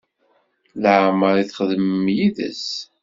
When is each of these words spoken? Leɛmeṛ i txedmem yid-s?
Leɛmeṛ 0.81 1.35
i 1.37 1.45
txedmem 1.45 2.05
yid-s? 2.15 2.65